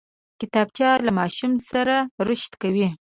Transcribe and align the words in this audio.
کتابچه 0.39 0.87
له 1.05 1.11
ماشوم 1.19 1.53
سره 1.71 1.95
رشد 2.29 2.53
کوي 2.61 2.87